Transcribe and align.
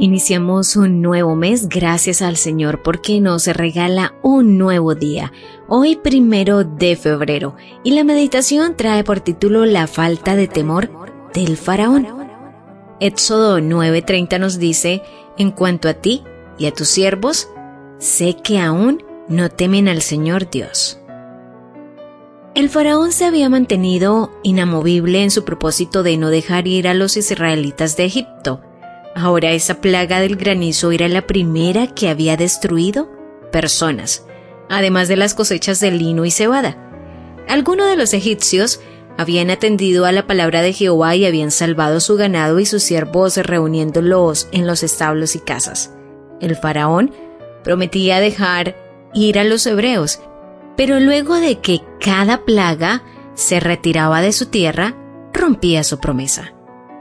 Iniciamos 0.00 0.76
un 0.76 1.02
nuevo 1.02 1.36
mes 1.36 1.68
gracias 1.68 2.22
al 2.22 2.38
Señor 2.38 2.80
porque 2.80 3.20
nos 3.20 3.46
regala 3.48 4.14
un 4.22 4.56
nuevo 4.56 4.94
día, 4.94 5.30
hoy 5.68 5.96
primero 5.96 6.64
de 6.64 6.96
febrero, 6.96 7.54
y 7.84 7.90
la 7.90 8.02
meditación 8.02 8.78
trae 8.78 9.04
por 9.04 9.20
título 9.20 9.66
La 9.66 9.86
falta 9.86 10.36
de 10.36 10.48
temor 10.48 10.90
del 11.34 11.58
faraón. 11.58 12.08
Éxodo 12.98 13.58
9:30 13.58 14.40
nos 14.40 14.58
dice, 14.58 15.02
en 15.36 15.50
cuanto 15.50 15.86
a 15.86 15.92
ti 15.92 16.24
y 16.56 16.64
a 16.64 16.72
tus 16.72 16.88
siervos, 16.88 17.50
sé 17.98 18.36
que 18.42 18.58
aún 18.58 19.04
no 19.28 19.50
temen 19.50 19.86
al 19.86 20.00
Señor 20.00 20.48
Dios. 20.48 20.98
El 22.54 22.70
faraón 22.70 23.12
se 23.12 23.26
había 23.26 23.50
mantenido 23.50 24.32
inamovible 24.44 25.22
en 25.22 25.30
su 25.30 25.44
propósito 25.44 26.02
de 26.02 26.16
no 26.16 26.30
dejar 26.30 26.66
ir 26.66 26.88
a 26.88 26.94
los 26.94 27.18
israelitas 27.18 27.98
de 27.98 28.06
Egipto, 28.06 28.62
Ahora 29.14 29.52
esa 29.52 29.80
plaga 29.80 30.20
del 30.20 30.36
granizo 30.36 30.92
era 30.92 31.08
la 31.08 31.26
primera 31.26 31.88
que 31.88 32.08
había 32.08 32.36
destruido 32.36 33.10
personas, 33.50 34.26
además 34.68 35.08
de 35.08 35.16
las 35.16 35.34
cosechas 35.34 35.80
de 35.80 35.90
lino 35.90 36.24
y 36.24 36.30
cebada. 36.30 36.76
Algunos 37.48 37.88
de 37.88 37.96
los 37.96 38.14
egipcios 38.14 38.80
habían 39.18 39.50
atendido 39.50 40.06
a 40.06 40.12
la 40.12 40.26
palabra 40.26 40.62
de 40.62 40.72
Jehová 40.72 41.16
y 41.16 41.26
habían 41.26 41.50
salvado 41.50 42.00
su 42.00 42.16
ganado 42.16 42.60
y 42.60 42.66
sus 42.66 42.82
siervos 42.82 43.36
reuniéndolos 43.36 44.48
en 44.52 44.66
los 44.66 44.82
establos 44.82 45.34
y 45.34 45.40
casas. 45.40 45.92
El 46.40 46.56
faraón 46.56 47.12
prometía 47.64 48.20
dejar 48.20 48.76
ir 49.12 49.38
a 49.38 49.44
los 49.44 49.66
hebreos, 49.66 50.20
pero 50.76 51.00
luego 51.00 51.34
de 51.34 51.58
que 51.58 51.80
cada 52.00 52.44
plaga 52.44 53.02
se 53.34 53.60
retiraba 53.60 54.20
de 54.22 54.32
su 54.32 54.46
tierra, 54.46 54.96
rompía 55.34 55.84
su 55.84 55.98
promesa. 55.98 56.54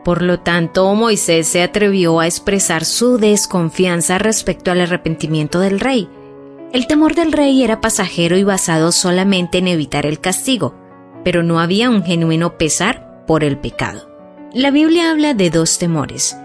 Por 0.03 0.21
lo 0.21 0.39
tanto, 0.39 0.93
Moisés 0.95 1.47
se 1.47 1.61
atrevió 1.61 2.19
a 2.19 2.25
expresar 2.25 2.85
su 2.85 3.17
desconfianza 3.17 4.17
respecto 4.17 4.71
al 4.71 4.81
arrepentimiento 4.81 5.59
del 5.59 5.79
rey. 5.79 6.09
El 6.71 6.87
temor 6.87 7.15
del 7.15 7.31
rey 7.31 7.63
era 7.63 7.81
pasajero 7.81 8.37
y 8.37 8.43
basado 8.43 8.91
solamente 8.91 9.57
en 9.57 9.67
evitar 9.67 10.05
el 10.05 10.19
castigo, 10.19 10.75
pero 11.23 11.43
no 11.43 11.59
había 11.59 11.89
un 11.89 12.03
genuino 12.03 12.57
pesar 12.57 13.25
por 13.27 13.43
el 13.43 13.57
pecado. 13.57 14.09
La 14.53 14.71
Biblia 14.71 15.11
habla 15.11 15.33
de 15.33 15.49
dos 15.49 15.77
temores. 15.77 16.37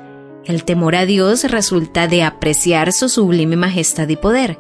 El 0.45 0.65
temor 0.65 0.95
a 0.95 1.07
Dios 1.07 1.45
resulta 1.51 2.07
de 2.07 2.23
apreciar 2.23 2.93
su 2.93 3.09
sublime 3.09 3.57
majestad 3.57 4.09
y 4.09 4.17
poder. 4.17 4.59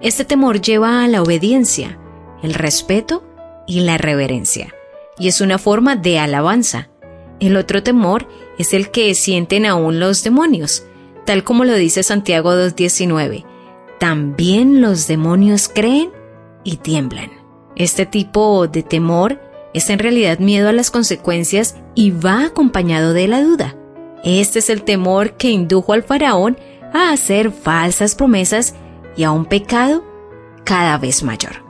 Este 0.00 0.24
temor 0.24 0.60
lleva 0.60 1.04
a 1.04 1.08
la 1.08 1.22
obediencia, 1.22 1.98
el 2.42 2.54
respeto 2.54 3.22
y 3.66 3.80
la 3.80 3.98
reverencia, 3.98 4.74
y 5.18 5.28
es 5.28 5.40
una 5.40 5.58
forma 5.58 5.94
de 5.94 6.18
alabanza. 6.18 6.88
El 7.40 7.56
otro 7.56 7.82
temor 7.82 8.28
es 8.58 8.74
el 8.74 8.90
que 8.90 9.14
sienten 9.14 9.64
aún 9.64 9.98
los 9.98 10.22
demonios, 10.22 10.84
tal 11.24 11.42
como 11.42 11.64
lo 11.64 11.74
dice 11.74 12.02
Santiago 12.02 12.52
2.19. 12.52 13.46
También 13.98 14.82
los 14.82 15.06
demonios 15.06 15.68
creen 15.68 16.10
y 16.64 16.76
tiemblan. 16.76 17.30
Este 17.76 18.04
tipo 18.04 18.66
de 18.68 18.82
temor 18.82 19.40
es 19.72 19.88
en 19.88 19.98
realidad 19.98 20.38
miedo 20.38 20.68
a 20.68 20.72
las 20.72 20.90
consecuencias 20.90 21.76
y 21.94 22.10
va 22.10 22.44
acompañado 22.44 23.14
de 23.14 23.28
la 23.28 23.42
duda. 23.42 23.76
Este 24.22 24.58
es 24.58 24.68
el 24.68 24.82
temor 24.82 25.32
que 25.32 25.50
indujo 25.50 25.94
al 25.94 26.02
faraón 26.02 26.58
a 26.92 27.10
hacer 27.10 27.52
falsas 27.52 28.14
promesas 28.14 28.74
y 29.16 29.22
a 29.22 29.30
un 29.30 29.46
pecado 29.46 30.04
cada 30.64 30.98
vez 30.98 31.22
mayor. 31.22 31.64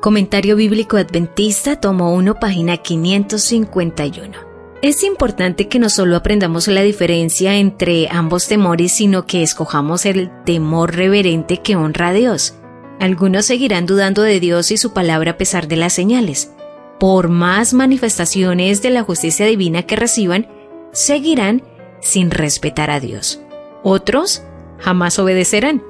Comentario 0.00 0.56
Bíblico 0.56 0.96
Adventista, 0.96 1.78
tomo 1.78 2.14
1, 2.14 2.36
página 2.36 2.78
551. 2.78 4.49
Es 4.82 5.04
importante 5.04 5.68
que 5.68 5.78
no 5.78 5.90
solo 5.90 6.16
aprendamos 6.16 6.66
la 6.66 6.80
diferencia 6.80 7.56
entre 7.56 8.08
ambos 8.10 8.48
temores, 8.48 8.92
sino 8.92 9.26
que 9.26 9.42
escojamos 9.42 10.06
el 10.06 10.30
temor 10.44 10.96
reverente 10.96 11.58
que 11.58 11.76
honra 11.76 12.08
a 12.08 12.12
Dios. 12.14 12.54
Algunos 12.98 13.44
seguirán 13.44 13.84
dudando 13.84 14.22
de 14.22 14.40
Dios 14.40 14.70
y 14.70 14.78
su 14.78 14.94
palabra 14.94 15.32
a 15.32 15.36
pesar 15.36 15.68
de 15.68 15.76
las 15.76 15.92
señales. 15.92 16.54
Por 16.98 17.28
más 17.28 17.74
manifestaciones 17.74 18.80
de 18.80 18.88
la 18.88 19.02
justicia 19.02 19.44
divina 19.44 19.82
que 19.82 19.96
reciban, 19.96 20.48
seguirán 20.92 21.62
sin 22.00 22.30
respetar 22.30 22.90
a 22.90 23.00
Dios. 23.00 23.42
Otros 23.82 24.42
jamás 24.78 25.18
obedecerán, 25.18 25.82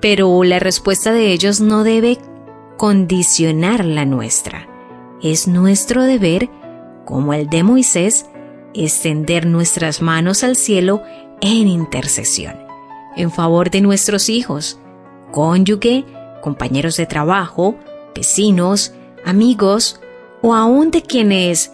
pero 0.00 0.44
la 0.44 0.58
respuesta 0.60 1.12
de 1.12 1.32
ellos 1.32 1.60
no 1.60 1.84
debe 1.84 2.16
condicionar 2.78 3.84
la 3.84 4.06
nuestra. 4.06 4.66
Es 5.22 5.46
nuestro 5.46 6.04
deber, 6.04 6.48
como 7.04 7.34
el 7.34 7.50
de 7.50 7.62
Moisés, 7.62 8.29
extender 8.74 9.46
nuestras 9.46 10.02
manos 10.02 10.44
al 10.44 10.56
cielo 10.56 11.02
en 11.40 11.68
intercesión, 11.68 12.56
en 13.16 13.30
favor 13.30 13.70
de 13.70 13.80
nuestros 13.80 14.28
hijos, 14.28 14.78
cónyuge, 15.32 16.04
compañeros 16.42 16.96
de 16.96 17.06
trabajo, 17.06 17.76
vecinos, 18.14 18.92
amigos 19.24 20.00
o 20.42 20.54
aún 20.54 20.90
de 20.90 21.02
quienes 21.02 21.72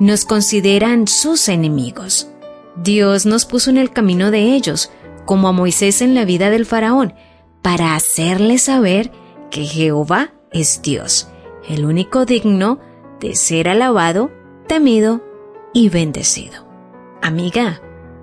nos 0.00 0.24
consideran 0.24 1.06
sus 1.06 1.48
enemigos. 1.48 2.28
Dios 2.76 3.26
nos 3.26 3.44
puso 3.44 3.70
en 3.70 3.78
el 3.78 3.90
camino 3.90 4.30
de 4.30 4.54
ellos, 4.54 4.90
como 5.24 5.48
a 5.48 5.52
Moisés 5.52 6.00
en 6.00 6.14
la 6.14 6.24
vida 6.24 6.50
del 6.50 6.64
faraón, 6.64 7.14
para 7.62 7.94
hacerle 7.94 8.58
saber 8.58 9.10
que 9.50 9.64
Jehová 9.64 10.32
es 10.52 10.80
Dios, 10.82 11.28
el 11.68 11.84
único 11.84 12.24
digno 12.24 12.78
de 13.20 13.34
ser 13.34 13.68
alabado, 13.68 14.30
temido 14.68 15.22
bendecido. 15.86 16.66
Amiga, 17.22 17.80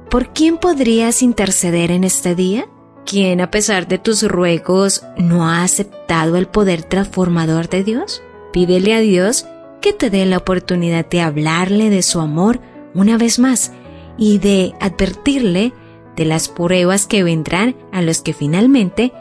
¿por 0.09 0.33
quién 0.33 0.57
podrías 0.57 1.21
interceder 1.21 1.91
en 1.91 2.03
este 2.03 2.35
día? 2.35 2.67
¿Quién 3.05 3.39
a 3.39 3.51
pesar 3.51 3.88
de 3.88 3.97
tus 3.97 4.23
ruegos 4.23 5.05
no 5.17 5.47
ha 5.47 5.63
aceptado 5.63 6.35
el 6.35 6.47
poder 6.47 6.83
transformador 6.83 7.69
de 7.69 7.83
Dios? 7.83 8.21
Pídele 8.51 8.93
a 8.93 8.99
Dios 8.99 9.45
que 9.79 9.93
te 9.93 10.09
dé 10.09 10.25
la 10.25 10.38
oportunidad 10.38 11.07
de 11.07 11.21
hablarle 11.21 11.89
de 11.89 12.01
su 12.01 12.19
amor 12.19 12.59
una 12.93 13.17
vez 13.17 13.39
más 13.39 13.72
y 14.17 14.39
de 14.39 14.73
advertirle 14.81 15.73
de 16.16 16.25
las 16.25 16.49
pruebas 16.49 17.07
que 17.07 17.23
vendrán 17.23 17.75
a 17.91 18.01
los 18.01 18.22
que 18.22 18.33
finalmente 18.33 19.13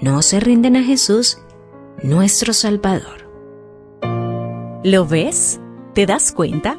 no 0.00 0.22
se 0.22 0.40
rinden 0.40 0.76
a 0.76 0.82
Jesús, 0.82 1.38
nuestro 2.02 2.52
Salvador. 2.52 3.28
¿Lo 4.82 5.06
ves? 5.06 5.60
¿Te 5.94 6.06
das 6.06 6.32
cuenta? 6.32 6.78